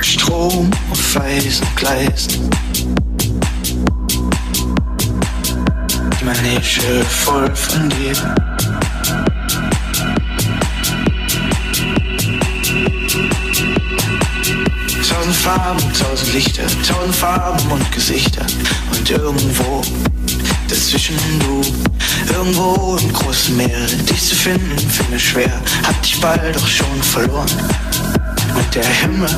[0.00, 2.38] Strom auf Felsen gleist.
[6.20, 8.14] Die Manege voll von dir.
[15.06, 18.46] Tausend Farben, tausend Lichter, tausend Farben und Gesichter.
[18.96, 19.82] Und irgendwo
[20.68, 21.60] dazwischen du
[22.32, 25.52] Irgendwo im großen Meer, dich zu finden, finde ich schwer.
[25.86, 27.50] Hab dich bald doch schon verloren.
[28.54, 29.28] Mit der Himmel.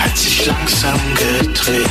[0.00, 1.90] Hat sich langsam gedreht.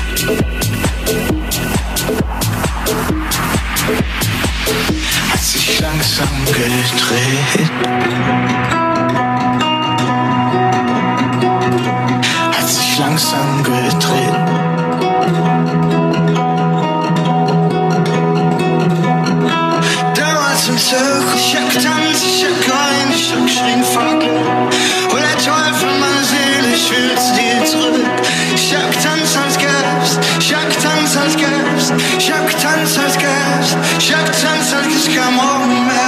[5.31, 7.71] Hat sich langsam gedreht.
[12.53, 14.00] Hat sich langsam gedreht.
[20.91, 24.21] suche, ich hab getanzt, ich hab geheult, ich hab geschrien, fuck.
[25.13, 28.05] Und der Teufel meine Seele, ich will zu dir zurück.
[28.55, 33.69] Ich hab getanzt, als gäb's, ich hab getanzt, als gäb's Ich hab getanzt, als gäb's,
[33.99, 36.00] ich hab getanzt, als gäb's kein Morgen mehr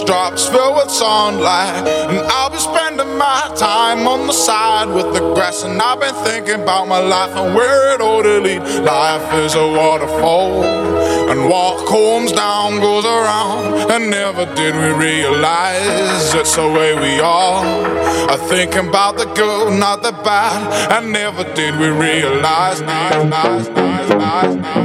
[0.00, 1.86] drops filled with sunlight.
[1.86, 5.62] And I'll be spending my time on the side with the grass.
[5.64, 8.32] And I've been thinking about my life and where it ought to.
[8.82, 13.90] Life is a waterfall, and what comes down goes around.
[13.90, 17.64] And never did we realize it's the way we are.
[18.30, 20.92] I thinking about the good, not the bad.
[20.92, 22.80] And never did we realize.
[22.80, 24.81] Nice, nice, nice, nice, nice,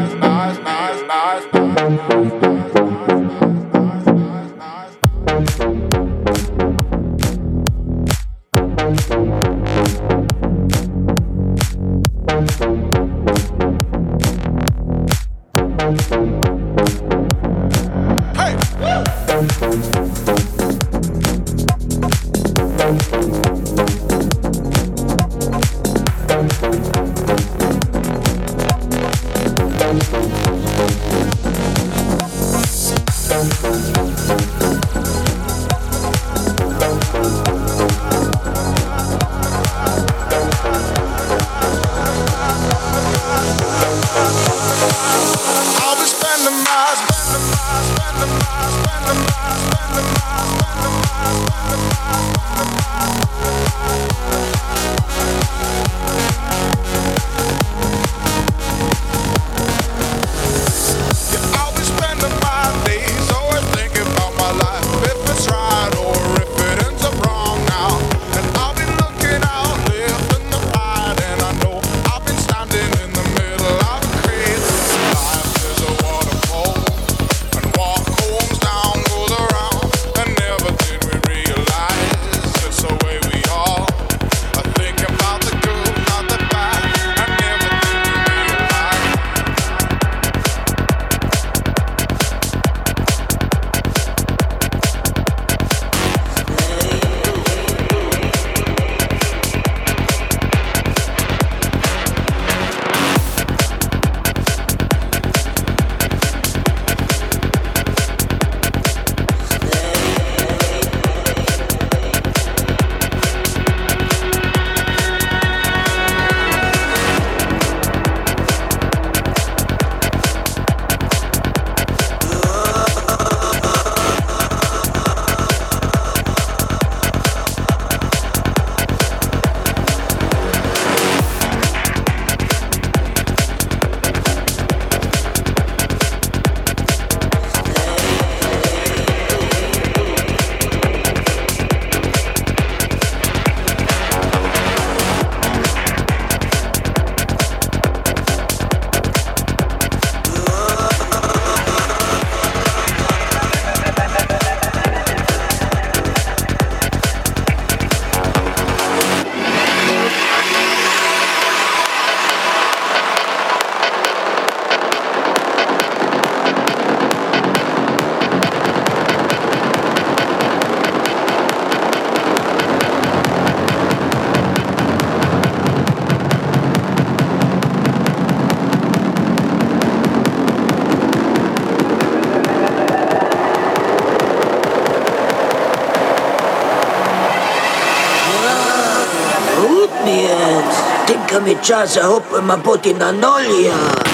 [191.37, 194.06] Kamikaze hop ma potina nolja.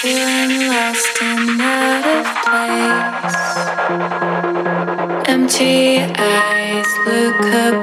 [0.00, 3.36] feeling lost and out of place.
[5.28, 7.79] Empty eyes look up.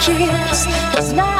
[0.00, 0.66] Kiss.
[0.98, 1.37] Is not